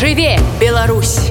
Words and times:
жыве 0.00 0.40
Беларусь 0.58 1.28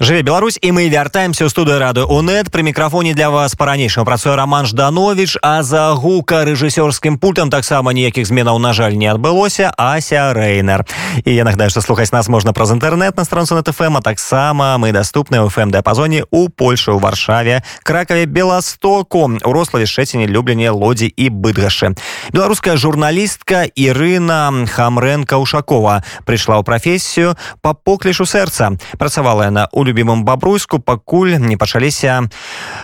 Жыве 0.00 0.22
Беларусь 0.22 0.56
і 0.62 0.72
мы 0.72 0.88
вяртаемся 0.88 1.44
ў 1.44 1.52
студыю 1.52 1.76
рады 1.76 2.08
УНэт 2.08 2.48
пры 2.48 2.64
мікрафоне 2.64 3.12
для 3.12 3.28
вас 3.28 3.52
па-ранейшаму 3.52 4.08
працуе 4.08 4.32
Роман 4.32 4.64
Жданович 4.64 5.36
а 5.44 5.60
за 5.60 5.92
гука 5.92 6.40
рэжысёрскім 6.48 7.20
пультам 7.20 7.52
таксама 7.52 7.92
ніякіх 7.92 8.24
зменаў 8.24 8.56
на 8.56 8.72
жаль 8.72 8.96
не 8.96 9.12
адбылося. 9.12 9.68
Ася 9.76 10.32
Рэйнер 10.32 10.88
і 11.20 11.28
я 11.28 11.44
нагадаю 11.44 11.68
што 11.68 11.84
слухаць 11.84 12.16
нас 12.16 12.32
можна 12.32 12.56
праз 12.56 12.72
інтэрнэт 12.72 13.12
на 13.12 13.24
странцу 13.28 13.52
на 13.52 13.60
ТФМ 13.60 14.00
а 14.00 14.00
таксама 14.00 14.80
мы 14.80 14.96
даступны 14.96 15.36
ў 15.36 15.52
фм 15.52 15.68
дыапазоне 15.68 16.24
у 16.32 16.48
Польшы 16.48 16.96
ў 16.96 16.98
варшаве 17.04 17.60
кракаве 17.84 18.24
беластоку 18.24 19.28
у 19.28 19.52
рославе 19.52 19.84
шчэціне 19.84 20.24
любленне 20.24 20.72
лодзі 20.72 21.12
і 21.12 21.28
быдгашы. 21.28 21.92
Беларуская 22.32 22.80
журналістка 22.80 23.68
Ірына 23.68 24.64
хамрэнка 24.64 25.36
ушакова 25.36 26.00
прыйшла 26.24 26.56
ў 26.56 26.64
прафесію 26.64 27.36
па 27.60 27.76
поклішу 27.76 28.24
сэрца. 28.24 28.80
Працавала 28.96 29.44
яна 29.44 29.68
у 29.76 29.89
любимым 29.90 30.22
бабруйску 30.24 30.78
пакуль 30.78 31.34
не 31.42 31.58
пачаліся 31.58 32.30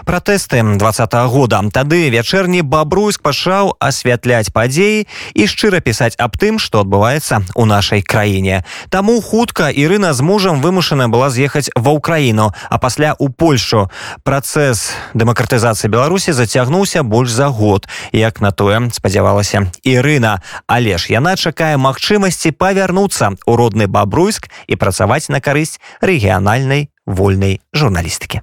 пратэсты 0.05 0.63
два 0.77 0.93
года. 1.27 1.63
Тады 1.71 2.11
вячэрні 2.11 2.63
бабруйск 2.63 3.23
пачаў 3.23 3.77
асвятляць 3.79 4.51
падзеі 4.51 5.07
і 5.35 5.43
шчыра 5.47 5.81
пісаць 5.81 6.19
аб 6.19 6.35
тым 6.37 6.59
што 6.59 6.83
адбываецца 6.83 7.47
у 7.55 7.65
нашай 7.65 8.03
краіне. 8.03 8.65
Таму 8.91 9.21
хутка 9.21 9.71
Ірына 9.71 10.13
з 10.13 10.21
мужам 10.21 10.61
вымушана 10.61 11.09
была 11.09 11.31
з'ехаць 11.31 11.71
ва 11.75 11.95
ўкраіну 11.95 12.51
а 12.51 12.77
пасля 12.79 13.15
у 13.19 13.29
польшу. 13.29 13.89
Працэс 14.25 14.91
дэмакратызацыі 15.15 15.91
беларусі 15.91 16.33
зацягнуўся 16.33 17.03
больш 17.03 17.31
за 17.31 17.49
год 17.49 17.87
як 18.13 18.41
на 18.41 18.51
тое 18.51 18.91
спадзявалася 18.93 19.71
Ірына. 19.85 20.43
Але 20.67 20.99
ж 20.99 21.13
яна 21.13 21.37
чакае 21.37 21.77
магчымасці 21.77 22.51
павярнуцца 22.57 23.37
ў 23.47 23.53
родны 23.55 23.87
бабруйск 23.87 24.51
і 24.67 24.75
працаваць 24.77 25.31
на 25.31 25.41
карысць 25.41 25.79
рэгіянальнай 26.01 26.91
вольной 27.07 27.61
журналистики. 27.73 28.43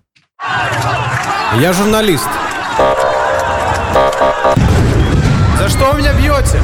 Я 1.60 1.74
журналист. 1.74 2.30
За 5.58 5.70
что 5.70 5.92
вы 5.92 6.00
меня 6.00 6.14
бьете? 6.14 6.60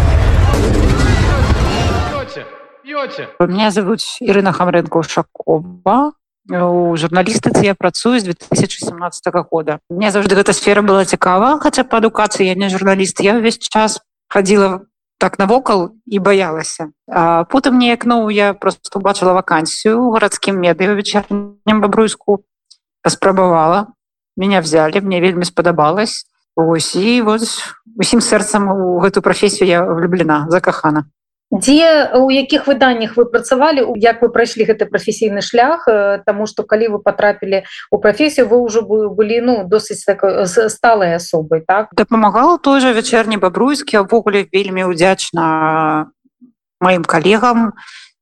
Бьете, 2.11 2.45
бьете. 2.83 3.30
Меня 3.39 3.72
зовут 3.72 4.00
Ирина 4.19 4.50
Хамренко-Ушакова. 4.50 6.11
У 6.52 6.95
журналістыцы 6.97 7.64
я 7.64 7.75
працую 7.75 8.19
з 8.19 8.23
2017 8.23 9.23
года. 9.52 9.80
Мне 9.89 10.09
заўжды 10.09 10.34
гэта 10.34 10.53
сфера 10.53 10.81
была 10.81 11.06
цікава, 11.06 11.59
хаця 11.61 11.84
па 11.84 12.02
адукацыі 12.02 12.47
я 12.47 12.56
не 12.56 12.69
журналіст. 12.69 13.22
Я 13.22 13.38
ўвесь 13.38 13.59
час 13.59 14.02
хадзіла 14.34 14.81
так 15.20 15.39
навокал 15.39 15.92
і 16.08 16.20
баялася. 16.20 16.89
А 17.12 17.44
потым 17.44 17.78
неяк 17.78 18.06
ну 18.06 18.30
я 18.30 18.53
просто 18.53 19.00
убачыла 19.00 19.36
вакансію 19.36 20.00
у 20.08 20.12
гарадскім 20.16 20.56
медыа 20.56 20.95
вечернем 20.95 21.59
бабруйску 21.67 22.45
паспрабавала. 23.03 23.88
Меня 24.38 24.62
взяли 24.62 25.02
мне 25.02 25.22
вельмі 25.22 25.45
спадабалось 25.45 26.25
ось 26.56 26.95
і 26.95 27.22
вот 27.22 27.44
усім 28.00 28.23
сэрцам 28.23 28.72
у 28.72 29.00
гэту 29.03 29.22
прафесію 29.22 29.67
я 29.67 29.84
влюблена 29.84 30.47
закахана 30.50 31.06
дзе 31.52 32.14
у 32.14 32.30
якіх 32.30 32.67
выданнях 32.67 33.17
вы 33.17 33.25
працавалі 33.25 33.86
як 33.97 34.22
вы 34.22 34.30
прайшлі 34.30 34.69
гэты 34.69 34.86
прафесійны 34.86 35.42
шлях 35.42 35.88
Таму 36.25 36.45
что 36.45 36.64
калі 36.64 36.88
вы 36.88 37.00
потрапілі 37.00 37.66
у 37.91 37.97
прафесію 37.97 38.47
вы 38.47 38.61
ўжо 38.61 38.81
былі 38.86 39.41
ну 39.41 39.53
досыць 39.66 40.06
такой 40.06 40.45
сталай 40.45 41.16
асобай 41.16 41.61
так? 41.66 41.89
Дапамагала 41.94 42.58
той 42.58 42.81
же 42.81 42.94
вечерні 42.94 43.38
бабруйскі 43.38 44.06
увогуле 44.06 44.45
вельмі 44.53 44.86
удзячна 44.86 46.11
маім 46.80 47.03
калегам. 47.03 47.73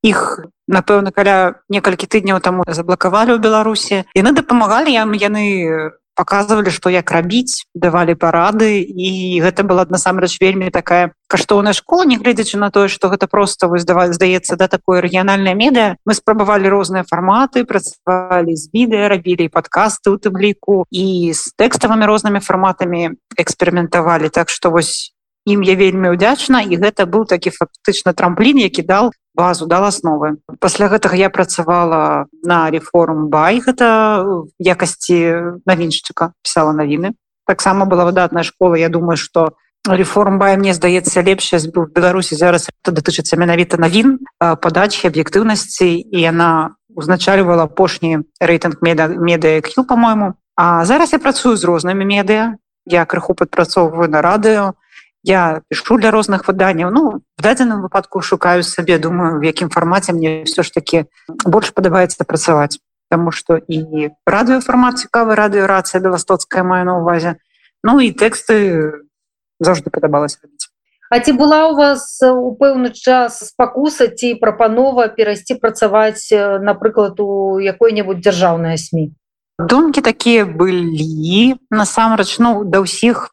Іх 0.03 0.45
напэўна 0.67 1.11
каля 1.11 1.59
некалькі 1.69 2.07
тыдняў 2.07 2.39
таму 2.39 2.63
заблакавалі 2.67 3.35
ў 3.35 3.43
беларусі. 3.43 4.05
Яны 4.15 4.31
дапамагалі 4.31 4.93
ям 4.93 5.11
яны 5.13 5.91
показывалі 6.17 6.73
что 6.73 6.89
як 6.89 7.11
рабіць 7.13 7.69
давалі 7.77 8.17
парады 8.17 8.81
і 8.81 9.37
гэта 9.45 9.61
была 9.61 9.85
насамрэч 9.85 10.41
вельмі 10.41 10.73
такая 10.73 11.13
каштоўная 11.29 11.77
школа 11.77 12.09
нягледзячы 12.09 12.57
на 12.57 12.73
тое 12.73 12.89
что 12.89 13.13
гэта 13.13 13.29
просто 13.29 13.69
вы 13.69 13.77
здаваць 13.77 14.17
здаецца 14.17 14.57
да 14.57 14.67
такое 14.67 15.01
рэгіянальная 15.05 15.53
медыа. 15.53 15.95
Мы 16.09 16.17
спрабавалі 16.17 16.73
розныя 16.73 17.05
фарматы 17.05 17.63
працавалі 17.69 18.57
з 18.57 18.65
відэа 18.73 19.13
рабілі 19.13 19.47
падкасты 19.53 20.09
у 20.09 20.17
тым 20.17 20.41
ліку 20.41 20.89
і 20.89 21.31
з 21.37 21.53
тэкставымі 21.53 22.09
рознымі 22.09 22.41
фарматамі 22.41 23.13
эксперыментавалі. 23.37 24.33
Так 24.33 24.49
что 24.49 24.73
вось 24.73 25.13
ім 25.45 25.61
я 25.63 25.77
вельмі 25.79 26.17
ўдзячна 26.17 26.65
і 26.65 26.81
гэта 26.81 27.05
быў 27.05 27.29
такі 27.29 27.53
фактычна 27.53 28.17
трамплін 28.17 28.57
які 28.65 28.81
дал 28.81 29.13
базу 29.37 29.67
дал 29.69 29.85
асновы 29.85 30.41
пасля 30.59 30.89
гэтага 30.89 31.15
я 31.15 31.29
працавала 31.29 32.25
на 32.43 32.69
реформ 32.73 33.29
бай 33.29 33.61
гэта 33.61 34.25
якасці 34.57 35.61
навіншчыка 35.69 36.33
пісала 36.41 36.73
навіны. 36.73 37.13
Таксама 37.47 37.85
была 37.85 38.03
выдатная 38.03 38.43
школа. 38.43 38.75
Я 38.75 38.89
думаю 38.89 39.15
что 39.15 39.53
реформ 39.85 40.39
бай 40.39 40.57
мне 40.57 40.73
здаецца 40.73 41.21
лепшая 41.21 41.61
быў 41.69 41.93
беларусі 41.93 42.35
зараз 42.35 42.67
датычыцца 42.83 43.37
менавіта 43.37 43.77
навін 43.77 44.19
падачи 44.41 45.07
аб'ектыўнасці 45.07 45.87
і 45.87 46.17
яна 46.17 46.75
узначальвала 46.97 47.69
апошні 47.69 48.25
рэйтынг 48.41 48.81
меда 48.81 49.07
медыяQ 49.07 49.85
по-моему 49.85 50.33
А 50.57 50.85
зараз 50.85 51.13
я 51.13 51.19
працую 51.19 51.53
з 51.55 51.63
рознымі 51.69 52.01
медыа. 52.01 52.57
Я 52.89 53.05
крыху 53.05 53.37
падпрацоўваю 53.37 54.09
на 54.09 54.25
радыё 54.25 54.73
я 55.27 55.61
пишу 55.67 55.97
для 55.97 56.11
розных 56.11 56.47
выданняў 56.47 56.89
ну 56.89 57.19
в 57.37 57.41
дадзеным 57.43 57.81
выпадку 57.81 58.21
шукаю 58.21 58.63
сабе 58.63 58.97
думаю 58.97 59.39
в 59.39 59.43
якім 59.43 59.69
фармаце 59.69 60.13
мне 60.13 60.43
все 60.43 60.63
ж 60.63 60.71
таки 60.71 61.05
больш 61.45 61.73
падабаецца 61.73 62.23
працаваць. 62.23 62.79
Потому 63.09 63.31
что 63.31 63.55
і 63.55 64.11
радыёфармат 64.27 65.03
цікавы 65.03 65.35
радыёрацыя 65.35 65.99
беластоцкая 65.99 66.63
маю 66.63 66.85
на 66.85 66.97
увазе 66.99 67.35
ну 67.83 67.99
і 67.99 68.11
тэксты 68.11 69.03
заўжды 69.59 69.91
падабалася 69.91 70.39
рабіць. 70.43 70.71
А 71.09 71.19
ці 71.19 71.31
была 71.35 71.67
у 71.71 71.75
вас 71.75 72.19
у 72.23 72.55
пэўны 72.55 72.91
час 72.95 73.51
спакуса 73.51 74.07
ці 74.07 74.35
прапанова 74.39 75.07
перайсці 75.07 75.59
працаваць 75.59 76.31
напрыклад 76.63 77.19
у 77.19 77.59
якой-небудзь 77.59 78.23
дзяржаўная 78.23 78.79
сМ 78.79 79.11
думкі 79.59 80.01
такія 80.01 80.45
былі 80.45 81.55
насамрэч 81.71 82.39
ну 82.39 82.63
да 82.63 82.79
ўсіх 82.83 83.31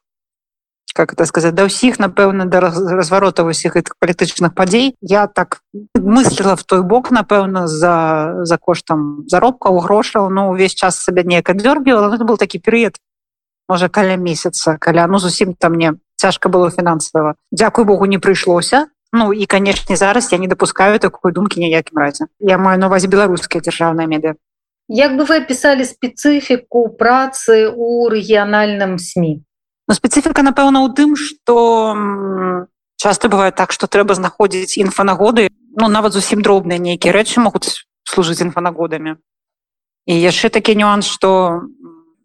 как 0.95 1.13
это 1.13 1.27
сказать 1.27 1.55
да 1.55 1.67
ўсіх 1.67 1.99
напэўна 1.99 2.47
да 2.47 2.61
разваротаў 2.63 3.51
усіх 3.51 3.75
гэтых 3.75 3.99
палітычных 3.99 4.55
падзей 4.55 4.95
я 5.03 5.27
так 5.27 5.61
мыслила 5.99 6.55
в 6.57 6.63
той 6.63 6.83
бок 6.83 7.11
напэўна 7.11 7.67
за 7.67 8.47
за 8.47 8.57
коштам 8.57 9.27
заробкаў 9.27 9.83
грошаў 9.83 10.31
но 10.31 10.49
увесь 10.55 10.75
час 10.75 11.03
сабе 11.03 11.27
неяк 11.27 11.51
аддёргивала 11.51 12.15
это 12.15 12.25
был 12.25 12.39
такі 12.39 12.63
перыяд 12.63 12.97
можа 13.69 13.89
каля 13.89 14.17
месяца 14.17 14.79
каля 14.79 15.07
ну 15.07 15.19
зусім 15.19 15.55
там 15.59 15.75
мне 15.75 15.99
цяжка 16.17 16.49
было 16.49 16.71
фінансава 16.71 17.35
Дякую 17.51 17.85
Богу 17.85 18.07
не 18.07 18.19
прыйшлося 18.19 18.87
Ну 19.13 19.33
і 19.33 19.47
канешне 19.47 19.97
зараз 19.97 20.33
я 20.33 20.39
не 20.39 20.49
допускаю 20.49 20.99
такой 20.99 21.33
думкі 21.33 21.61
ніякім 21.61 21.99
разе. 21.99 22.27
Я 22.41 22.59
маю 22.59 22.79
на 22.79 22.87
увазе 22.87 23.07
беларускія 23.09 23.63
дзяржаўныя 23.63 24.09
меды 24.11 24.35
Як 24.89 25.17
бы 25.17 25.25
вы 25.25 25.41
опісалі 25.41 25.85
спецыфіку 25.85 26.89
працы 26.99 27.71
у 27.71 28.09
рэгіянальным 28.09 28.99
сМ 28.99 29.45
Ну, 29.89 29.93
спецыфіка 29.95 30.41
напэўна 30.41 30.81
ў 30.81 30.89
тым 30.97 31.17
что 31.17 32.69
часто 32.97 33.29
бывает 33.29 33.55
так 33.55 33.73
что 33.73 33.87
трэба 33.87 34.15
знаходзіць 34.17 34.81
інфанагоды. 34.81 35.53
Ну 35.77 35.89
нават 35.89 36.17
зусім 36.17 36.41
дробныя 36.41 36.81
нейкія 36.81 37.13
рэчы 37.13 37.45
могуць 37.45 37.85
служыць 38.09 38.41
інфанагодамі. 38.41 39.21
І 40.09 40.15
яшчэ 40.17 40.49
такі 40.49 40.77
нюанс 40.81 41.05
что 41.05 41.69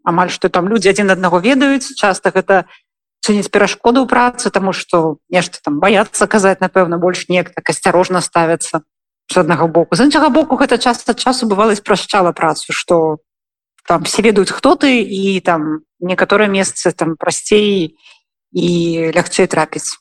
амаль 0.04 0.32
что 0.32 0.48
там 0.48 0.72
людзі 0.72 0.96
адзін 0.96 1.12
аднаго 1.12 1.44
ведаюць 1.44 1.96
часто 2.00 2.32
гэта 2.32 2.64
чыніць 3.20 3.52
перашкоду 3.52 4.04
ў 4.04 4.08
працы 4.08 4.48
тому 4.56 4.72
что 4.72 5.20
нешта 5.28 5.60
там 5.60 5.84
баяцца 5.84 6.32
казаць 6.32 6.64
напэўна 6.64 6.96
больш 6.96 7.28
неяк 7.28 7.52
так 7.52 7.68
асцярожна 7.76 8.24
ставяцца 8.24 8.88
з 9.28 9.36
аднаго 9.38 9.68
боку. 9.68 10.00
З 10.00 10.08
іншага 10.08 10.30
боку 10.32 10.56
гэта 10.56 10.80
часто 10.80 11.14
часу 11.14 11.44
бывала 11.44 11.76
спрашчала 11.76 12.32
працу 12.32 12.72
что 12.72 13.20
там 13.90 14.04
все 14.06 14.22
ведаюць 14.22 14.54
хто 14.54 14.76
ты 14.78 15.02
і 15.02 15.42
там 15.42 15.82
некаторыя 15.98 16.46
месцы 16.46 16.94
там 16.94 17.18
прасцей 17.18 17.98
і 18.54 18.70
лягчэй 19.18 19.50
трапіць 19.50 19.98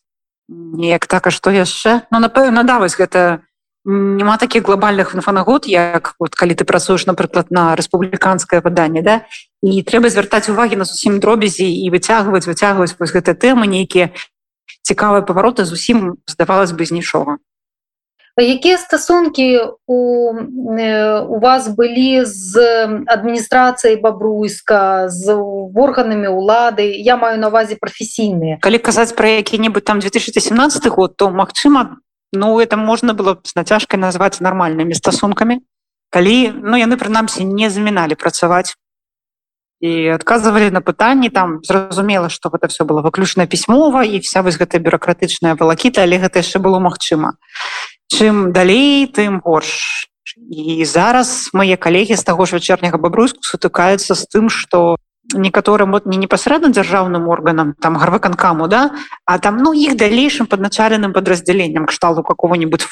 неяк 0.48 1.08
так 1.08 1.26
а 1.26 1.30
што 1.32 1.48
яшчэ 1.48 2.04
ну 2.12 2.20
напэўна 2.20 2.68
да 2.68 2.84
вось 2.84 3.00
гэта 3.00 3.40
няма 3.88 4.36
такіх 4.36 4.68
глобальных 4.68 5.16
інфанагод 5.16 5.64
як 5.64 6.12
вот 6.20 6.36
калі 6.36 6.52
ты 6.52 6.68
працуеш 6.68 7.08
напрыклад 7.08 7.48
на 7.48 7.72
рэспубліканскае 7.80 8.60
выданне 8.60 9.00
да 9.00 9.24
і 9.64 9.80
трэба 9.80 10.12
звяртаць 10.12 10.52
увагі 10.52 10.76
на 10.76 10.84
зусім 10.84 11.16
дробязі 11.16 11.64
і 11.64 11.88
выцягваць 11.88 12.44
выцягваць 12.44 12.92
вось 13.00 13.16
гэта 13.16 13.32
тэмы 13.32 13.64
нейкія 13.64 14.12
цікавыя 14.84 15.24
павароты 15.24 15.64
зусім 15.64 16.20
здавалось 16.28 16.76
бы 16.76 16.84
з 16.84 16.92
нічога 17.00 17.40
якія 18.42 18.78
стасункі 18.78 19.60
у, 19.86 19.98
у 21.28 21.38
вас 21.40 21.68
былі 21.68 22.24
з 22.24 22.54
адміністрацыяй 23.06 23.96
бабруйска 24.00 25.08
з 25.08 25.34
органамі 25.74 26.28
улады 26.28 26.86
я 26.86 27.16
маю 27.16 27.38
на 27.38 27.48
увазе 27.48 27.76
прафесійныя 27.80 28.58
калі 28.62 28.78
казаць 28.78 29.12
пра 29.12 29.42
які-небудзь 29.42 29.84
там 29.84 29.98
2017 30.00 30.86
год 30.86 31.16
то 31.16 31.30
Мачыма 31.30 31.98
ну 32.32 32.60
это 32.60 32.76
можна 32.76 33.14
было 33.14 33.38
з 33.42 33.56
нацяжкай 33.56 34.00
назваць 34.00 34.40
нармальнымі 34.40 34.94
стасункамі 34.94 35.60
калі 36.10 36.52
ну 36.54 36.76
яны 36.76 36.96
прынамсі 36.96 37.44
не 37.44 37.70
заміналі 37.70 38.14
працаваць 38.14 38.76
і 39.80 40.10
адказвалі 40.10 40.70
на 40.70 40.80
пытанні 40.80 41.30
там 41.30 41.60
зразумела 41.62 42.28
што 42.28 42.50
гэта 42.50 42.66
все 42.66 42.84
было 42.84 43.02
выключна 43.02 43.46
пісьмова 43.46 44.02
і 44.02 44.18
вся 44.18 44.42
вось 44.42 44.58
гэтая 44.58 44.82
бюрократычная 44.82 45.54
валакіта 45.54 46.02
але 46.02 46.18
гэта 46.18 46.42
яшчэ 46.42 46.58
было 46.58 46.78
магчыма 46.82 47.38
чым 48.08 48.52
далей 48.52 49.06
тым 49.06 49.40
горш. 49.44 50.08
І 50.50 50.84
зараз 50.84 51.50
мае 51.52 51.76
калегі 51.76 52.16
з 52.16 52.24
таго 52.24 52.44
ж 52.46 52.56
вячэрняга 52.56 52.98
бабруйску 52.98 53.44
сутыкаюцца 53.44 54.14
з 54.14 54.24
тым 54.28 54.48
што 54.48 54.96
некаторым 55.34 55.92
вот 55.92 56.06
не 56.06 56.16
непасрэдна 56.16 56.70
дзяржаўным 56.72 57.28
органам 57.28 57.74
там 57.80 57.96
гарваканкаму 57.96 58.68
да 58.68 58.90
а 59.26 59.38
там 59.38 59.58
ну 59.58 59.72
іх 59.72 59.96
далейшым 59.96 60.46
падначаленым 60.46 61.12
подраздзяленнем 61.12 61.86
кшталту 61.86 62.22
какого-нибудь 62.22 62.86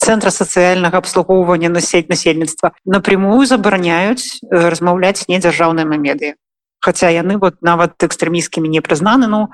центра 0.00 0.30
сацыяльнага 0.30 0.98
абслугоўвання 0.98 1.68
насеть 1.68 2.08
насельніцтва 2.08 2.72
напрямую 2.84 3.46
забараняюць 3.46 4.42
э, 4.42 4.68
размаўляць 4.68 5.28
не 5.28 5.38
дзяржаўнымі 5.38 5.98
медыі 5.98 6.34
хотя 6.80 7.10
яны 7.10 7.38
вот 7.38 7.62
нават 7.62 7.94
экстрэміскімі 8.02 8.68
не 8.68 8.80
прызнаны 8.82 9.30
ну 9.30 9.50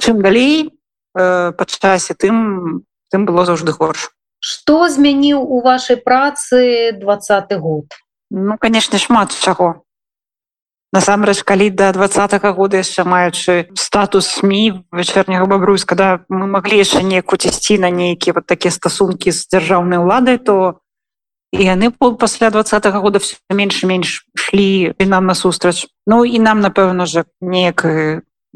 чым 0.00 0.22
далей 0.22 0.72
э, 1.12 1.52
па 1.52 1.64
часе 1.68 2.14
тым 2.14 2.86
тым 3.16 3.24
было 3.24 3.48
заўжды 3.48 3.72
горш. 3.72 4.12
Что 4.44 4.92
змяніў 4.92 5.40
у 5.40 5.64
вашай 5.64 5.96
працы 5.96 6.92
двадцаты 6.92 7.56
год? 7.56 7.96
Ну 8.28 8.60
конечно 8.60 8.98
шмат 9.00 9.32
чаго. 9.32 9.80
Насамрэч 10.92 11.42
калі 11.42 11.70
до 11.70 11.92
двадцатого 11.92 12.52
года 12.52 12.76
яшчэ 12.76 13.04
маючы 13.08 13.72
статус 13.74 14.28
сМ 14.28 14.84
вячэрняга 14.92 15.48
бабруйска 15.48 15.96
да 15.96 16.08
мы 16.28 16.46
маглі 16.46 16.76
яшчэ 16.76 17.02
неку 17.02 17.36
цісці 17.36 17.78
на 17.80 17.90
нейкія 17.90 18.36
вот 18.36 18.46
такія 18.46 18.70
стасункі 18.70 19.32
з 19.32 19.48
дзяржаўнай 19.48 19.98
уладай 19.98 20.36
то 20.38 20.80
і 21.52 21.64
яны 21.64 21.90
пасля 21.90 22.50
двадцатого 22.50 23.00
года 23.00 23.18
все 23.18 23.36
менш 23.50 23.84
менш 23.84 24.28
шлі 24.36 24.92
і 24.98 25.04
нам 25.06 25.26
насустрач. 25.26 25.88
Ну 26.06 26.24
і 26.24 26.38
нам 26.38 26.60
напэўна 26.60 27.06
же 27.06 27.24
неяк 27.40 27.84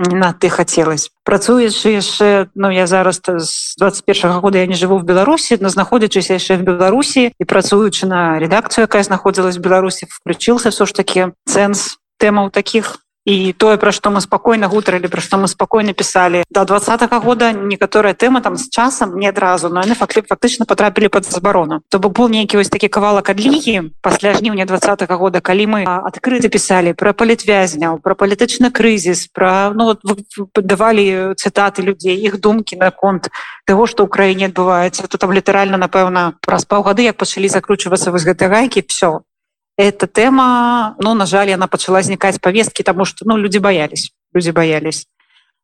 на 0.01 0.33
ты 0.33 0.49
хацелось 0.49 1.13
працуючы 1.25 2.01
яшчэ 2.01 2.49
Ну 2.55 2.71
я 2.73 2.87
зараз 2.87 3.21
з 3.21 3.77
21 3.77 4.31
-го 4.31 4.41
года 4.41 4.59
я 4.59 4.67
не 4.67 4.75
жыву 4.75 4.99
в 4.99 5.05
беларусі 5.05 5.59
но 5.61 5.69
знаходзячыся 5.69 6.35
яшчэ 6.35 6.57
в 6.57 6.63
беларусі 6.63 7.33
і 7.39 7.45
працуючы 7.45 8.07
на 8.07 8.41
редакцыю 8.41 8.89
якая 8.89 9.03
знаходзілась 9.03 9.57
в 9.57 9.61
беларусі 9.61 10.07
включился 10.09 10.71
все 10.71 10.87
ж 10.87 10.95
таки 10.95 11.29
цэнс 11.45 11.99
тэмаў 12.19 12.51
таких 12.51 12.97
і 13.25 13.53
тое 13.53 13.77
пра 13.77 13.93
што 13.93 14.11
мы 14.11 14.21
спакойна 14.25 14.69
гутарылі 14.73 15.09
пра 15.13 15.21
што 15.21 15.37
мы 15.37 15.49
спакойна 15.49 15.93
пісалі 15.93 16.45
до 16.51 16.65
двадца 16.65 16.97
-го 16.97 17.21
года 17.21 17.53
некаторая 17.53 18.15
тэма 18.15 18.41
там 18.41 18.57
з 18.57 18.69
часам 18.71 19.19
не 19.19 19.29
адразу 19.29 19.69
но 19.69 19.81
яны 19.81 19.95
факты 19.95 20.23
фактычна 20.23 20.65
потрапілі 20.65 21.09
под 21.09 21.25
забарону 21.25 21.81
то 21.89 21.99
бок 21.99 22.13
был 22.13 22.29
нейкі 22.29 22.57
вось 22.57 22.69
такі 22.69 22.89
кавалак 22.89 23.31
адлігі 23.31 23.93
пасля 24.01 24.35
жніўня 24.35 24.65
двадца 24.65 24.97
-го 24.97 25.17
года 25.17 25.41
калі 25.41 25.67
мы 25.67 25.85
адкрыты 25.85 26.49
пісалі 26.49 26.93
про 26.93 27.13
палітвязняў 27.13 28.01
про 28.01 28.15
палітычны 28.15 28.71
крызіс 28.71 29.29
про 29.33 29.73
ну 29.77 29.97
давалі 30.57 31.35
цытаты 31.37 31.83
людзей 31.83 32.17
іх 32.17 32.41
думкі 32.41 32.77
наконт 32.77 33.29
того 33.67 33.87
что 33.87 34.05
ў 34.05 34.09
краіне 34.09 34.47
адбываецца 34.49 35.09
то 35.09 35.19
там 35.19 35.33
літаральна 35.33 35.77
напэўна 35.77 36.33
праз 36.41 36.65
паўгады 36.65 37.03
як 37.03 37.17
пачалі 37.17 37.49
закручвацца 37.49 38.11
вось 38.11 38.25
гэтай 38.25 38.49
гайкі 38.49 38.83
все 38.89 39.21
эта 39.77 40.07
тэма 40.07 40.97
ну 40.99 41.15
на 41.15 41.27
жаль 41.27 41.53
она 41.55 41.67
пачала 41.67 42.03
знікаць 42.03 42.39
повесткі 42.39 42.83
тому 42.83 43.05
что 43.05 43.25
ну 43.25 43.37
люди 43.37 43.59
боялись 43.59 44.13
люди 44.35 44.51
боялись. 44.51 45.07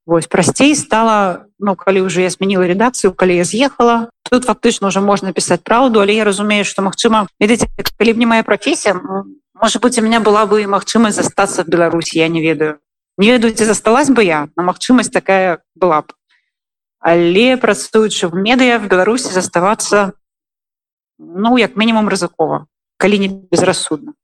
Вось 0.06 0.26
прасцей 0.26 0.74
стала 0.76 1.46
ну 1.58 1.74
калі 1.74 2.00
уже 2.00 2.22
я 2.22 2.30
сменила 2.30 2.62
редакцыю 2.62 3.12
калі 3.12 3.36
я 3.36 3.44
з'ехала 3.44 4.10
тут 4.30 4.44
фактычна 4.44 4.88
уже 4.88 5.00
можна 5.00 5.32
пісаць 5.32 5.62
праўду 5.62 6.00
але 6.00 6.14
я 6.14 6.24
разумею 6.24 6.64
что 6.64 6.82
Мачыма 6.82 7.26
видите 7.40 7.66
калі 7.98 8.12
б 8.12 8.18
не 8.18 8.26
моя 8.26 8.42
профессия 8.42 8.94
может 9.54 9.82
быть 9.82 9.98
у 9.98 10.02
меня 10.02 10.20
была 10.20 10.46
бы 10.46 10.66
магчымасць 10.66 11.16
застаться 11.16 11.64
в 11.64 11.68
Беларусі 11.68 12.18
я 12.18 12.28
не 12.28 12.40
ведаю. 12.40 12.78
Не 13.18 13.32
ведаеце 13.32 13.64
засталась 13.64 14.10
бы 14.10 14.22
я 14.22 14.48
на 14.56 14.62
магчымасць 14.62 15.10
такая 15.10 15.58
была 15.74 16.02
б. 16.02 16.12
Але 17.00 17.56
працуючы 17.56 18.28
в 18.28 18.34
медыа 18.34 18.78
в 18.78 18.86
Беларусі 18.86 19.32
заставацца 19.32 20.12
ну 21.18 21.58
як 21.58 21.76
мінімум 21.76 22.08
рызыкова 22.08 22.66
калі 22.96 23.18
не 23.18 23.28
безрассудна. 23.50 24.16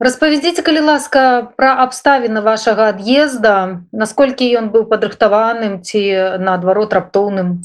Распавядзіце 0.00 0.64
калі 0.64 0.80
ласка 0.88 1.52
пра 1.60 1.76
абставіны 1.84 2.40
вашага 2.40 2.94
ад'езда 2.96 3.84
насколькі 3.92 4.48
ён 4.56 4.72
быў 4.72 4.88
падрыхтаваным 4.88 5.84
ці 5.84 6.38
наадварот 6.40 6.96
раптоўным? 6.96 7.60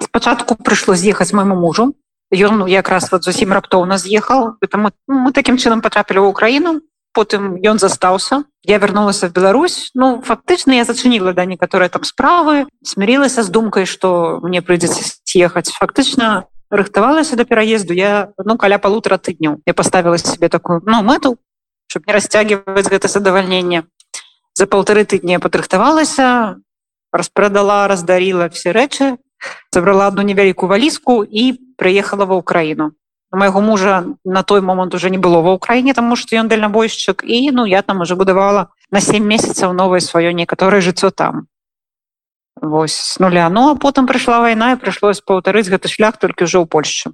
Спачатку 0.00 0.60
прыйшло 0.60 0.92
з'ехаць 0.92 1.32
майму 1.32 1.56
мужу 1.56 1.94
ён 2.30 2.58
ну, 2.58 2.66
якраз 2.66 3.10
вот 3.10 3.24
зусім 3.24 3.52
раптоўна 3.52 3.98
з'ехаў. 3.98 4.56
Мы, 4.62 4.90
мы 5.08 5.32
таким 5.32 5.58
чынам 5.58 5.82
потрапілі 5.82 6.22
ў 6.22 6.30
украіну. 6.30 6.80
Потым 7.12 7.58
ён 7.58 7.82
застаўся. 7.82 8.46
Я 8.62 8.78
вярнулася 8.78 9.26
в 9.26 9.32
Беларусь. 9.32 9.90
Ну 9.94 10.22
фактычна 10.22 10.78
я 10.78 10.84
зачыніла 10.84 11.34
да 11.34 11.44
некаторыя 11.44 11.90
там 11.90 12.04
справы 12.04 12.70
смирилася 12.86 13.42
з 13.42 13.50
думкай 13.50 13.84
что 13.84 14.38
мне 14.42 14.62
прыйдзецца 14.62 15.26
з'ехаць. 15.26 15.74
Фактычна 15.74 16.46
рыхтавалася 16.70 17.36
до 17.36 17.44
пераезду 17.44 17.92
я 17.92 18.32
ну 18.38 18.56
каля 18.56 18.78
полутора 18.78 19.18
тыдняў. 19.18 19.60
Я 19.66 19.74
поставила 19.74 20.18
себе 20.18 20.48
такую 20.48 20.82
ну 20.86 21.02
мэту 21.02 21.38
чтобы 21.86 22.04
не 22.06 22.12
расцягивать 22.12 22.88
гэта 22.88 23.08
задавальнение 23.08 23.84
за 24.54 24.66
полторы 24.66 25.04
тыдня 25.04 25.40
падрыхтавалася 25.40 26.56
распрадала 27.12 27.88
раздарила 27.88 28.48
все 28.48 28.70
рэчы 28.70 29.18
забрала 29.72 30.06
одну 30.06 30.22
невялікую 30.22 30.68
валіску 30.70 31.24
і 31.24 31.52
приехала 31.76 32.24
ва 32.24 32.36
ўкраіну. 32.38 32.92
Моего 33.32 33.60
мужа 33.60 34.04
на 34.24 34.42
той 34.42 34.60
момант 34.60 34.94
уже 34.94 35.10
не 35.10 35.18
было 35.18 35.40
ва 35.40 35.54
ўкраіне 35.54 35.94
тому 35.94 36.16
что 36.16 36.36
ён 36.36 36.48
дальнабойшчык 36.48 37.22
і 37.24 37.50
ну 37.50 37.64
я 37.64 37.82
там 37.82 38.00
уже 38.00 38.16
будавала 38.16 38.70
на 38.90 39.00
7 39.00 39.22
месяцаў 39.24 39.72
новое 39.72 40.00
сваё 40.00 40.32
некаторое 40.32 40.80
жыццё 40.80 41.10
там 41.10 41.46
вось 42.62 42.94
с 42.94 43.18
нуля. 43.18 43.48
Ну 43.48 43.70
а 43.70 43.74
потым 43.74 44.06
прыйшла 44.06 44.40
вайна 44.40 44.72
і 44.72 44.80
прыйшлось 44.80 45.24
паўтарыць 45.24 45.68
гэты 45.68 45.88
шлях 45.88 46.16
толькі 46.20 46.44
ўжо 46.44 46.62
ў 46.62 46.66
Польшчы. 46.68 47.12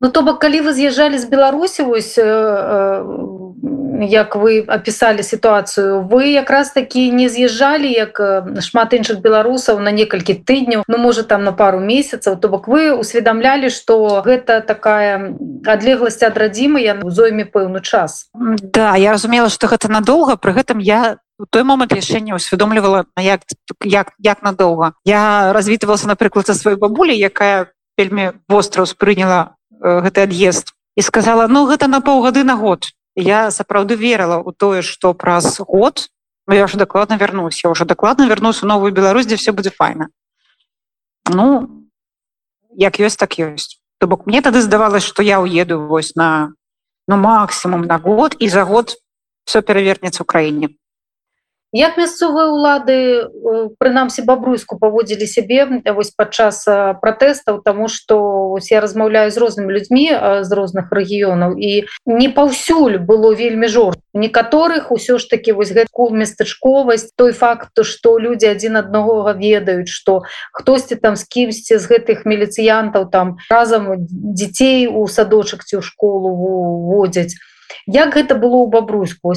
Ну 0.00 0.10
то 0.10 0.22
бок 0.22 0.38
калі 0.38 0.62
вы 0.62 0.72
з'язджалі 0.72 1.18
з 1.18 1.26
беларусі 1.26 1.82
вось 1.82 2.14
э, 2.18 2.22
э, 2.22 3.02
як 4.06 4.36
вы 4.38 4.62
опісалі 4.62 5.26
сітуацыю 5.26 6.06
вы 6.06 6.38
якраз 6.38 6.70
такі 6.70 7.10
не 7.10 7.26
з'язджалі 7.28 7.90
як 7.90 8.20
э, 8.20 8.62
шмат 8.62 8.94
іншых 8.94 9.18
беларусаў 9.18 9.82
на 9.82 9.90
некалькі 9.90 10.38
тыдняў 10.38 10.86
ну 10.86 10.98
можа 10.98 11.26
там 11.26 11.42
на 11.42 11.52
пару 11.52 11.80
месяцаў. 11.80 12.38
То 12.38 12.48
бок 12.48 12.68
вы 12.68 12.94
усведамлялі 12.94 13.70
что 13.74 14.22
гэта 14.22 14.60
такая 14.62 15.34
адлегласць 15.66 16.22
ад 16.22 16.38
радзімы 16.38 16.78
я 16.78 16.94
зойме 17.02 17.42
пэўны 17.42 17.82
час. 17.82 18.30
Да 18.34 18.94
я 18.94 19.10
разумела 19.10 19.50
что 19.50 19.66
гэта 19.66 19.90
надолго 19.90 20.38
пры 20.38 20.54
гэтым 20.54 20.78
я 20.78 21.18
той 21.46 21.62
момант 21.62 21.92
яшчэ 21.92 22.20
не 22.20 22.34
усведомлівала 22.34 23.04
як 23.16 23.46
як 23.84 24.12
як 24.18 24.42
надолго 24.42 24.92
я 25.04 25.52
развітывалася 25.52 26.10
напрыклад 26.10 26.46
за 26.46 26.58
сваёй 26.58 26.76
бабулі 26.76 27.14
якая 27.14 27.70
вельмі 27.98 28.32
востра 28.48 28.82
успрыняла 28.82 29.58
Э, 29.78 30.00
гэты 30.02 30.26
ад'езд 30.26 30.74
і 30.98 31.02
сказала 31.06 31.46
ну 31.46 31.62
гэта 31.70 31.86
на 31.86 32.00
паўгады 32.02 32.42
на 32.42 32.56
год 32.58 32.90
я 33.14 33.50
сапраўды 33.54 33.94
верыла 33.94 34.38
у 34.42 34.50
тое 34.50 34.82
что 34.82 35.14
праз 35.14 35.60
год 35.60 36.08
ну, 36.48 36.54
я 36.54 36.64
уже 36.64 36.78
дакладна 36.78 37.14
вярнусь 37.14 37.62
я 37.62 37.70
уже 37.70 37.84
дакладна 37.84 38.26
вярнусь 38.26 38.62
у 38.62 38.66
новую 38.66 38.92
Беларусь 38.92 39.26
дзе 39.26 39.36
все 39.36 39.52
будзе 39.52 39.70
файна. 39.70 40.08
Ну 41.30 41.86
як 42.74 42.98
ёсць 42.98 43.14
так 43.14 43.38
ёсць. 43.38 43.78
То 43.98 44.08
бок 44.08 44.26
мне 44.26 44.42
тады 44.42 44.62
здавалось 44.62 45.06
что 45.06 45.22
я 45.22 45.38
уеду 45.38 45.86
вось 45.86 46.16
на 46.16 46.54
ну 47.06 47.16
максимум 47.16 47.86
на 47.86 47.98
год 47.98 48.34
і 48.40 48.48
за 48.48 48.64
год 48.64 48.98
все 49.44 49.62
перавернецца 49.62 50.22
ў 50.22 50.26
краіне 50.26 50.74
як 51.72 51.98
мясцовыя 52.00 52.48
ўлады 52.48 52.96
прынамсі 53.76 54.24
бабруйску 54.24 54.78
паводзілі 54.80 55.26
сябе 55.28 55.82
вось 55.92 56.10
падчас 56.16 56.64
пратэстаў 57.02 57.60
тому 57.64 57.88
что 57.88 58.56
я 58.70 58.80
размаўляю 58.80 59.30
з 59.30 59.36
рознымі 59.36 59.72
людзьмі 59.76 60.06
з 60.44 60.50
розных 60.52 60.88
рэгіёнаў 60.92 61.60
і 61.60 61.84
не 62.06 62.28
паўсюль 62.32 62.98
было 62.98 63.34
вельмі 63.36 63.68
жор 63.68 64.00
некаторых 64.14 64.90
усё 64.90 65.18
ж 65.18 65.28
таки 65.28 65.52
вось 65.52 65.72
гэтку 65.72 66.08
местачковасць 66.10 67.12
той 67.16 67.32
факт 67.32 67.76
что 67.84 68.18
людзі 68.18 68.48
адзін 68.48 68.80
аднаго 68.80 69.28
ведаюць 69.36 69.92
что 69.92 70.24
хтосьці 70.52 70.96
там 70.96 71.16
з 71.16 71.24
кімсьці 71.28 71.76
з 71.76 71.84
гэтых 71.84 72.24
міліцыянтаў 72.24 73.10
там 73.12 73.36
разам 73.50 74.08
дзяцей 74.08 74.88
у 74.88 75.06
садочак 75.06 75.64
ці 75.64 75.78
ў 75.78 75.82
школу 75.82 76.32
водзяць. 76.88 77.36
Як 77.86 78.16
гэта 78.16 78.34
было 78.34 78.64
ў 78.64 78.72
бабруйску 78.72 79.36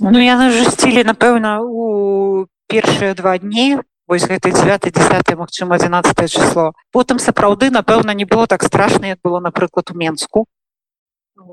Ну 0.00 0.18
яны 0.18 0.48
жасцілі 0.50 1.04
напэўна 1.04 1.60
у 1.60 2.46
першыя 2.68 3.12
два 3.14 3.36
дні 3.36 3.84
вось 4.08 4.24
гэты 4.24 4.52
9 4.52 4.88
10 4.88 5.36
Мачыма 5.36 5.76
11 5.76 6.30
число. 6.30 6.72
Потым 6.92 7.18
сапраўды 7.18 7.70
напэўна 7.70 8.16
не 8.16 8.24
было 8.24 8.46
так 8.46 8.62
страшна 8.64 9.12
як 9.12 9.18
было 9.22 9.40
напрыклад 9.40 9.90
у 9.90 9.94
менску 9.94 10.46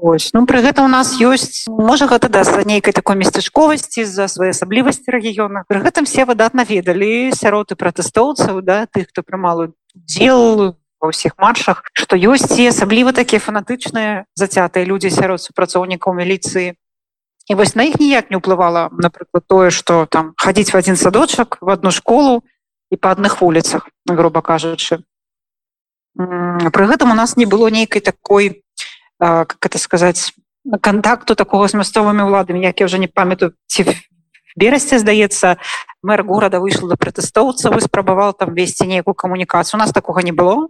Ось. 0.01 0.31
ну 0.34 0.46
пры 0.46 0.62
гэта 0.62 0.84
у 0.84 0.88
нас 0.88 1.19
ёсць 1.19 1.67
можа 1.67 2.08
гэта 2.08 2.29
даста 2.29 2.63
нейкай 2.63 2.93
такой 2.93 3.15
местачковасці 3.15 4.05
з-за 4.05 4.27
своеасаблівасці 4.27 5.12
рэгіёна. 5.12 5.63
Пры 5.67 5.84
гэтым 5.84 6.05
все 6.05 6.25
выдатна 6.25 6.63
ведалі 6.63 7.31
сяроты 7.36 7.75
пратэстоўцаў 7.75 8.62
да 8.62 8.86
тых 8.88 9.10
хто 9.10 9.24
прымал 9.24 9.74
удзел 9.96 10.75
ва 11.00 11.08
ўсіх 11.12 11.36
матчах 11.39 11.84
што 11.91 12.15
ёсць 12.15 12.60
і 12.60 12.69
асабліва 12.72 13.12
такія 13.12 13.39
фанатычныя 13.39 14.27
зацятыя 14.36 14.86
людзі 14.86 15.10
сярод 15.10 15.41
супрацоўнікаў 15.41 16.13
міліцыі 16.13 16.75
і 17.50 17.56
вось 17.56 17.75
на 17.75 17.84
іх 17.84 17.98
ніяк 17.98 18.29
не 18.29 18.38
ўплывала 18.38 18.94
напрыклад 18.94 19.44
тое 19.50 19.70
што 19.74 20.06
там 20.06 20.38
хадзіць 20.38 20.70
в 20.70 20.77
адзін 20.77 20.96
садочак 20.96 21.58
в 21.60 21.74
одну 21.74 21.91
школу 21.91 22.46
і 22.94 22.96
па 22.96 23.12
адных 23.18 23.41
вуліцах 23.41 23.89
грубо 24.06 24.41
кажучы. 24.41 25.01
Пры 26.18 26.86
гэтым 26.89 27.12
у 27.12 27.18
нас 27.18 27.38
не 27.38 27.46
было 27.46 27.70
нейкай 27.74 28.01
такой 28.01 28.63
как 29.18 29.58
это 29.65 29.77
сказаць 29.77 30.34
контакту 30.82 31.36
такого 31.36 31.68
з 31.68 31.74
мясцовымі 31.74 32.29
ўладамі. 32.29 32.62
Як 32.62 32.79
я 32.79 32.86
уже 32.86 33.00
не 33.01 33.08
памятаю 33.08 33.58
ці 33.65 33.86
берасці 34.56 35.01
здаецца 35.01 35.58
мэр 36.03 36.24
горада 36.24 36.60
выйшла 36.60 36.94
да 36.94 36.98
пратэстоўца 37.01 37.74
вы 37.74 37.82
спрабаваў 37.82 38.34
там 38.38 38.53
весці 38.53 38.86
нейкую 38.86 39.13
камунікацыю. 39.13 39.79
У 39.79 39.82
нас 39.82 39.91
такога 39.91 40.22
не 40.22 40.32
было. 40.32 40.70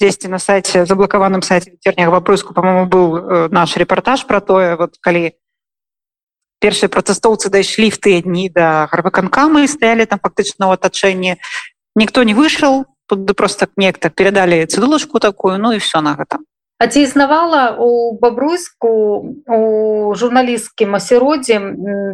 Дзесьці 0.00 0.28
на 0.28 0.38
сайте 0.38 0.84
заблакаваным 0.84 1.42
сайце 1.42 1.70
вечерняга 1.70 2.10
вопроску 2.10 2.54
по-моему 2.54 2.86
был 2.86 3.16
э, 3.16 3.48
наш 3.48 3.76
репортаж 3.76 4.24
про 4.24 4.40
тое 4.40 4.76
вот 4.76 4.96
калі 5.00 5.36
першыя 6.60 6.92
пратэстоўцы 6.92 7.50
дайшлі 7.50 7.90
в 7.90 7.98
тыя 7.98 8.20
дні 8.22 8.52
да 8.52 8.86
гарваканкамы 8.92 9.66
стаялі 9.66 10.06
там 10.06 10.20
фактычна 10.20 10.68
ў 10.68 10.76
атачэнні. 10.76 11.40
Ніхто 11.96 12.22
не 12.22 12.36
выйшаў 12.36 12.84
тут 13.10 13.26
просто 13.34 13.66
нехта 13.76 14.12
перадалі 14.12 14.62
цыдулачку 14.68 15.18
такую 15.18 15.58
ну 15.58 15.72
і 15.72 15.82
все 15.82 16.00
на 16.00 16.14
гэта 16.14 16.38
А 16.80 16.86
ці 16.86 17.02
існавала 17.04 17.76
у 17.76 18.16
бабруйску 18.16 18.88
у 19.46 20.14
журналісцкім 20.16 20.96
асяроддзе 20.96 21.60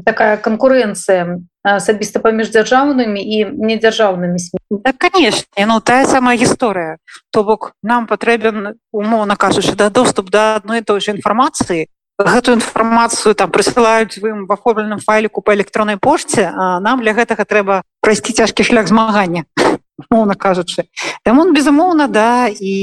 такая 0.03 0.35
канкурэнцыя 0.43 1.39
асабіста 1.63 2.19
паміж 2.19 2.51
дзяржаўнымі 2.51 3.23
і 3.23 3.39
недзяржаўнымі 3.63 4.39
сМ? 4.43 4.59
Да, 4.83 4.91
конечно 4.91 5.47
ну 5.55 5.79
тая 5.79 6.07
самая 6.07 6.35
гісторыя. 6.35 6.99
То 7.31 7.45
бок 7.45 7.79
нам 7.83 8.11
патрэбен 8.11 8.75
умоўна 8.91 9.37
кажучы 9.37 9.79
да 9.79 9.87
доступ 9.87 10.31
да 10.31 10.57
адной 10.57 10.83
той 10.83 10.99
же 10.99 11.15
інфармацыі 11.15 11.87
гэтую 12.19 12.57
інфармацыю 12.57 13.35
там 13.35 13.53
прысылаюць 13.53 14.17
вы 14.19 14.33
в 14.47 14.53
аформленым 14.53 14.99
файліку 14.99 15.43
по 15.43 15.53
электроннай 15.53 15.97
пошце 16.01 16.49
нам 16.81 17.05
для 17.05 17.13
гэтага 17.13 17.45
трэба 17.45 17.83
прайсці 18.01 18.33
цяжкі 18.33 18.65
шлях 18.65 18.89
змагання 18.89 19.45
моўна 20.11 20.35
кажучы. 20.35 20.89
Там 21.25 21.39
он 21.39 21.53
безумоўна 21.53 22.09
да 22.09 22.49
і 22.49 22.75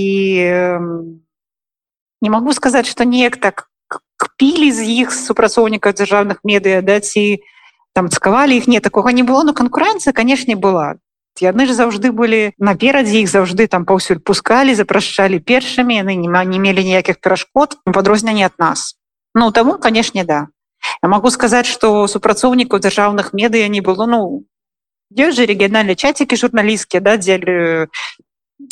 не 2.22 2.30
могу 2.30 2.54
сказаць 2.54 2.88
что 2.88 3.06
неяк 3.06 3.38
так 3.38 3.70
кпілі 4.18 4.72
з 4.72 4.86
іх 4.86 5.14
супрацоўнікаў 5.14 5.94
дзяржаўных 5.94 6.46
медыа 6.46 6.82
да 6.82 7.00
ці 7.00 7.42
там 7.94 8.10
цкавалі 8.10 8.58
іх. 8.58 8.68
Не 8.68 8.80
такога 8.80 9.12
не 9.12 9.24
было. 9.24 9.44
Но 9.44 9.54
канкурэнцыя 9.54 10.14
канешне 10.14 10.56
была. 10.56 10.96
Яны 11.42 11.66
ж 11.66 11.74
заўжды 11.74 12.14
былі 12.14 12.54
наперадзе 12.58 13.26
іх 13.26 13.30
заўжды 13.30 13.66
там 13.68 13.86
паўсюль 13.86 14.22
пускалі 14.22 14.78
запрашчалі 14.78 15.42
першымі 15.42 15.98
яны 15.98 16.14
не 16.14 16.30
не 16.30 16.60
мелі 16.60 16.86
ніякіх 16.86 17.18
перашкод 17.18 17.78
падрозненне 17.86 18.46
ад 18.46 18.54
нас 18.62 18.94
Ну 19.34 19.52
таму 19.52 19.78
канешне 19.78 20.24
да. 20.24 20.48
Я 21.02 21.10
могу 21.10 21.30
сказаць 21.30 21.66
что 21.66 22.08
супрацоўнікаў 22.08 22.80
дзяржаўных 22.80 23.34
медыя 23.34 23.68
не 23.68 23.82
было 23.82 24.06
ну 24.06 24.46
ёсць 25.14 25.38
же 25.38 25.46
рэгіянальныя 25.46 25.96
чацікі 25.96 26.36
журналісцкія 26.36 27.02
да 27.02 27.18
дзе 27.18 27.40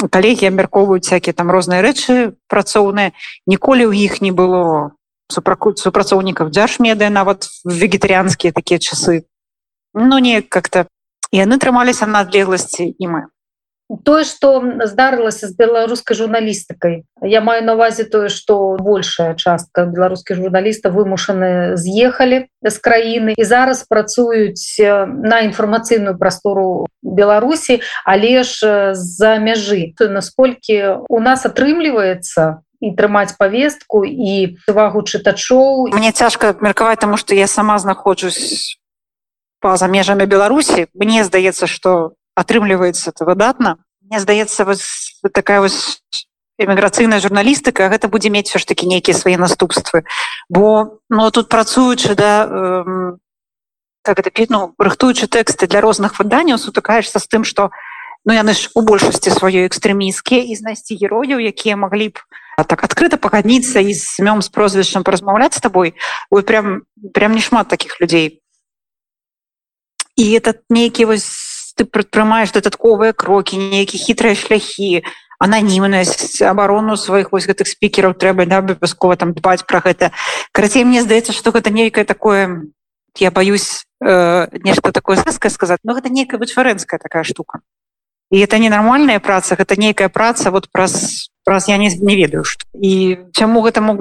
калегі 0.10 0.48
абмяркоўваюць 0.48 1.06
всякие 1.06 1.34
там 1.34 1.52
розныя 1.52 1.82
рэчы 1.82 2.36
працоўныя 2.48 3.14
ніколі 3.48 3.88
ў 3.90 4.06
іх 4.06 4.22
не 4.22 4.32
было 4.32 4.92
супракут 5.32 5.80
супрацоўнікаў 5.80 6.52
дзяржмедыя 6.52 7.10
нават 7.10 7.48
вегетарыянскія 7.66 8.52
такія 8.52 8.80
часы. 8.80 9.24
Ну 9.94 10.20
не 10.20 10.42
как-то. 10.42 10.88
Яны 11.32 11.58
трымаліся 11.58 12.06
на 12.06 12.28
адлегласці 12.28 12.92
і 12.92 13.06
мы 13.08 13.22
тое 14.04 14.24
что 14.24 14.64
здарылася 14.86 15.48
з 15.48 15.56
беларускай 15.56 16.16
журналістыкай. 16.16 17.04
Я 17.22 17.42
маю 17.42 17.64
на 17.64 17.74
увазе 17.74 18.04
тое 18.04 18.30
что 18.30 18.78
большая 18.80 19.36
частка 19.36 19.86
беларускіх 19.86 20.38
журналістаў 20.38 20.92
вымушаны 20.92 21.76
з'ехалі 21.76 22.48
з 22.62 22.78
краіны 22.80 23.34
і 23.38 23.44
зараз 23.44 23.84
працуюць 23.84 24.80
на 24.80 25.42
інфармацыйную 25.48 26.18
прастору 26.18 26.88
беларусі 27.02 27.82
але 28.06 28.44
ж 28.44 28.94
за 28.94 29.38
мяжы. 29.38 29.94
Насколькі 30.00 31.08
у 31.10 31.20
нас 31.20 31.46
атрымліваецца 31.46 32.64
і 32.82 32.88
трымаць 32.98 33.38
повестку 33.38 34.04
і 34.06 34.58
увагу 34.68 35.04
чытачоў 35.04 35.94
мне 35.94 36.12
цяжка 36.12 36.56
меркаваць 36.62 37.00
тому 37.00 37.18
что 37.18 37.36
я 37.36 37.48
сама 37.48 37.78
знаходжусь 37.80 38.78
па-за 39.62 39.88
межамі 39.88 40.26
беларусі. 40.26 40.88
Мне 40.94 41.24
здаецца 41.24 41.68
что 41.68 42.18
атрымліваецца 42.36 43.12
это 43.12 43.26
выдатна. 43.26 43.78
Мне 44.02 44.20
здаецца 44.20 44.66
вось 44.66 45.20
такая 45.34 45.62
вось 45.62 46.02
эміграцыйная 46.60 47.20
журналістыка 47.20 47.90
гэта 47.90 48.08
будзе 48.08 48.30
мець 48.30 48.50
все 48.50 48.60
ж 48.60 48.68
таки 48.68 48.86
нейкія 48.86 49.18
свае 49.18 49.38
наступствы. 49.38 50.04
Бо 50.50 51.00
ну 51.10 51.32
тут 51.32 51.50
працуючы 51.50 52.16
да 52.16 52.46
э, 52.46 53.18
как 54.04 54.20
это 54.20 54.32
ну, 54.50 54.74
рыхтуючы 54.78 55.28
тэксты 55.28 55.68
для 55.68 55.82
розных 55.82 56.20
выданняў 56.20 56.58
сутыкаешься 56.58 57.20
з 57.20 57.28
тым 57.28 57.44
что 57.44 57.72
ну 58.26 58.34
яны 58.34 58.54
ж 58.54 58.70
у 58.76 58.82
большасці 58.82 59.32
сваёй 59.32 59.66
экстрэмійскія 59.66 60.46
і 60.46 60.56
знайсці 60.56 60.98
герояў 60.98 61.40
якія 61.40 61.76
маглі 61.76 62.14
б 62.14 62.20
так 62.68 62.84
адкрыта 62.84 63.18
пагадніцца 63.18 63.82
і 63.82 63.94
з 63.94 64.06
сямём 64.06 64.42
з 64.42 64.50
прозвішчам 64.50 65.04
паразмаўляць 65.04 65.58
з 65.58 65.62
табой. 65.62 65.96
Вы 66.30 66.44
прям 66.44 66.84
прям 67.14 67.34
не 67.34 67.42
шмат 67.42 67.68
таких 67.68 68.02
людзей. 68.02 68.42
І 70.16 70.38
этот 70.38 70.62
нейкі 70.70 71.06
вось 71.06 71.51
ты 71.82 71.90
прадпрымаеш 71.90 72.54
дадатковыя 72.54 73.18
крокі 73.18 73.58
нейкі 73.58 73.98
хітрыя 73.98 74.38
шляхі 74.38 75.02
ананімнасць 75.42 76.38
абарону 76.46 76.94
сваіх 76.94 77.34
вось 77.34 77.50
гэтых 77.50 77.66
спікераў 77.66 78.14
трэба 78.14 78.46
да 78.46 78.62
абавязкова 78.62 79.18
там 79.18 79.34
дбаць 79.34 79.66
пра 79.66 79.82
гэта 79.82 80.14
карацей 80.54 80.86
мне 80.86 81.02
здаецца 81.02 81.34
што 81.34 81.50
гэта 81.50 81.74
нейкае 81.74 82.06
такое 82.06 82.70
я 83.18 83.32
боюсь 83.34 83.90
э, 83.98 84.48
нешта 84.62 84.94
такое 84.94 85.18
заскае 85.18 85.50
сказаць 85.50 85.82
но 85.82 85.98
гэта 85.98 86.14
нейкая 86.14 86.38
вычварэнская 86.38 87.02
такая 87.02 87.26
штука. 87.26 87.66
І 88.30 88.40
это 88.40 88.62
ненармальная 88.62 89.20
праца 89.20 89.58
гэта 89.58 89.74
нейкая 89.74 90.14
праца 90.14 90.52
вот 90.52 90.70
праз 90.70 91.31
праз 91.44 91.68
я 91.68 91.78
не, 91.78 91.90
не 91.90 92.16
ведаю 92.16 92.44
што 92.44 92.66
і 92.74 93.18
чаму 93.34 93.62
гэта 93.62 93.82
мог 93.82 93.98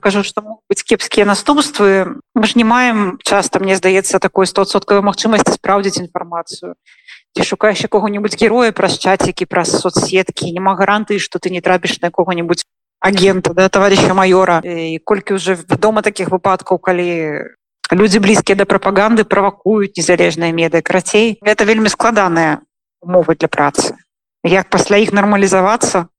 кажу 0.00 0.22
што 0.22 0.62
быць 0.70 0.82
кепскія 0.82 1.26
наступствы. 1.26 2.18
Мы 2.34 2.46
ж 2.46 2.56
не 2.56 2.64
маем 2.64 3.18
часта 3.22 3.60
мне 3.60 3.76
здаецца 3.76 4.18
такой 4.18 4.46
стосоткавай 4.46 5.02
магчымасці 5.02 5.54
спраўдзіць 5.56 6.02
інфармацыю 6.02 6.74
ці 7.36 7.42
шукаеш 7.46 7.86
якога-нибудь 7.86 8.34
героя 8.34 8.72
праз 8.72 8.98
чацікі 8.98 9.46
праз 9.46 9.70
соцсеткі 9.80 10.50
няма 10.52 10.74
гарантыі 10.74 11.22
что 11.22 11.38
ты 11.38 11.50
не 11.50 11.60
трапіш 11.60 12.00
на 12.02 12.10
якога-нибудь 12.10 12.66
агента 13.00 13.54
да 13.54 13.68
товарища 13.68 14.14
майора. 14.14 14.60
І 14.64 14.98
колькі 14.98 15.34
уже 15.34 15.54
вядома 15.54 16.02
таких 16.02 16.28
выпадкаў 16.28 16.78
калі 16.78 17.48
люди 17.90 18.18
блізкія 18.18 18.56
да 18.56 18.64
прапаганды 18.66 19.24
правакуюць 19.24 19.96
незалежныя 19.96 20.52
меды 20.52 20.82
карацей 20.82 21.38
это 21.42 21.64
вельмі 21.64 21.88
складаная 21.88 22.60
умовы 23.00 23.34
для 23.34 23.48
працы. 23.48 23.96
Як 24.44 24.70
пасля 24.70 24.98
іх 24.98 25.12
нармалізавацца 25.12 26.09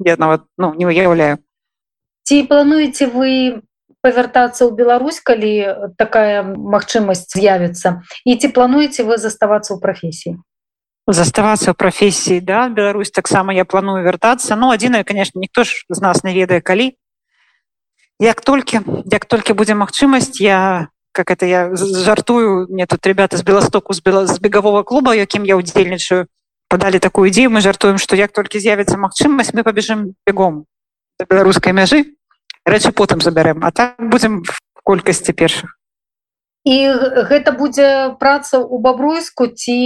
я 0.00 0.16
нават 0.16 0.44
ну 0.58 0.74
не 0.74 0.86
уяўляю 0.86 1.38
ці 2.26 2.42
плануеце 2.50 3.06
вы 3.06 3.62
павяртацца 4.02 4.66
ў 4.66 4.70
Беларусь 4.76 5.20
калі 5.20 5.94
такая 5.98 6.42
магчымасць 6.46 7.30
з'явіцца 7.32 8.02
і 8.24 8.36
ці 8.36 8.48
плануеце 8.52 9.06
вы 9.06 9.18
заставацца 9.18 9.74
ў 9.74 9.78
прафесіі 9.80 10.36
заставацца 11.06 11.72
ў 11.72 11.76
прафесіі 11.78 12.40
да 12.40 12.68
Беларусь 12.68 13.14
таксама 13.14 13.54
я 13.54 13.64
планую 13.64 14.02
вяртацца 14.04 14.56
ну 14.56 14.70
адзінае 14.74 15.04
конечно 15.04 15.40
ніхто 15.40 15.64
ж 15.64 15.86
з 15.88 16.00
нас 16.00 16.24
не 16.24 16.34
ведае 16.34 16.60
калі 16.60 16.92
як 18.18 18.40
толькі 18.40 18.82
як 19.10 19.24
толькі 19.24 19.52
будзе 19.52 19.74
магчымасць 19.74 20.40
я 20.40 20.88
как 21.16 21.30
это 21.30 21.46
я 21.46 21.74
жартую. 21.74 22.66
Мне 22.68 22.84
тут 22.86 23.06
ребята 23.06 23.36
з 23.36 23.42
беластоку 23.42 23.94
з 23.94 24.02
бела 24.02 24.26
з 24.26 24.38
бегавого 24.38 24.84
клуба 24.84 25.14
якім 25.14 25.48
я 25.48 25.56
удзельнічаю 25.56 26.26
падалі 26.68 26.98
такую 26.98 27.30
ідзею 27.30 27.50
мы 27.50 27.60
жартуем 27.60 27.98
што 27.98 28.16
як 28.16 28.32
толькі 28.32 28.58
з'явіцца 28.58 28.98
магчымасць 28.98 29.54
мы 29.54 29.62
пабежым 29.62 30.14
бегом 30.26 30.64
да 31.18 31.26
беларускай 31.30 31.72
мяжы 31.72 32.16
рэчы 32.66 32.92
потым 32.92 33.20
забярэм 33.20 33.62
а 33.62 33.70
так 33.70 33.96
будзем 33.98 34.42
в 34.42 34.58
колькасці 34.86 35.32
першых. 35.32 35.74
І 36.66 36.90
гэта 37.30 37.54
будзе 37.54 38.18
праца 38.18 38.58
ў 38.58 38.82
бабруйску 38.82 39.46
ці 39.46 39.78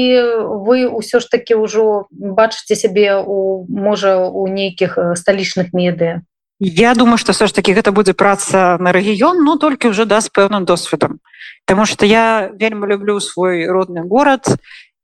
вы 0.65 0.89
ўсё 0.89 1.21
ж 1.21 1.29
таки 1.29 1.53
ўжо 1.53 2.09
бачыце 2.09 2.73
сябе 2.73 3.21
у 3.21 3.69
можа 3.69 4.17
у 4.17 4.49
нейкіх 4.49 4.97
сталічных 5.13 5.77
медыа? 5.77 6.25
Я 6.61 6.95
думаю 6.97 7.21
что 7.21 7.37
все 7.37 7.49
ж 7.49 7.53
таки 7.53 7.77
гэта 7.77 7.93
будзе 7.93 8.17
праца 8.17 8.81
на 8.81 8.97
рэгіён 8.97 9.45
но 9.45 9.61
толькі 9.61 9.93
ўжо 9.93 10.09
да 10.09 10.25
з 10.25 10.33
пэўным 10.33 10.65
досведам. 10.65 11.21
Таму 11.69 11.85
что 11.85 12.09
я 12.09 12.49
вельмі 12.49 12.89
люблю 12.89 13.21
свой 13.21 13.69
родны 13.69 14.01
горад 14.01 14.49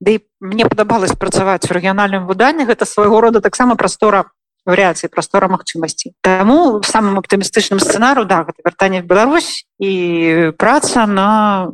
Ды 0.00 0.20
мне 0.40 0.66
падабалось 0.68 1.16
працаваць 1.16 1.64
у 1.70 1.72
рэгіянальным 1.72 2.26
выданні 2.26 2.68
гэта 2.68 2.84
свайго 2.84 3.20
рода 3.20 3.40
таксама 3.40 3.76
прастора 3.76 4.28
варыяцыі 4.66 5.08
прастора 5.08 5.48
магчымасці 5.48 6.12
Таму 6.20 6.82
самым 6.82 7.16
аптымістычным 7.22 7.80
сцэнару 7.80 8.26
да 8.28 8.44
гэта 8.44 8.60
вяртанне 8.66 9.00
в 9.00 9.06
Беларусь 9.06 9.64
і 9.80 10.52
праца 10.58 11.06
на 11.06 11.72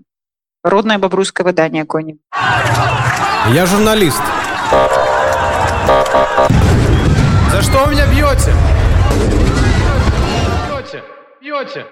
роднае 0.63 0.99
бабруйскае 1.03 1.49
выданне 1.49 1.85
коні 1.85 2.21
Я 3.51 3.67
журналіст 3.67 4.23
За 7.51 7.63
что 7.63 7.85
вы 7.85 7.93
меня 7.93 8.07
бьете? 8.07 8.55
Бьете, 10.71 11.03
бьете. 11.41 11.87